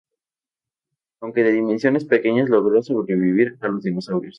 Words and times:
Aunque 1.19 1.43
de 1.43 1.51
dimensiones 1.51 2.05
pequeñas 2.05 2.49
logró 2.49 2.81
sobrevivir 2.81 3.59
a 3.61 3.67
los 3.67 3.83
dinosaurios. 3.83 4.29